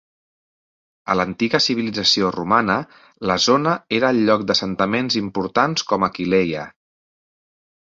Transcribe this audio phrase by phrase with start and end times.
[1.13, 2.77] A l'antiga civilització romana,
[3.33, 6.67] la zona era el lloc d'assentaments importants com Aquileia.